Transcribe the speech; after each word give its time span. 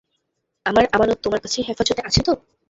আমার 0.65 0.85
আমানত 0.93 1.17
তোমার 1.23 1.39
কাছে 1.41 1.57
হেফাজতে 1.61 2.01
আছে 2.07 2.21
তো? 2.27 2.33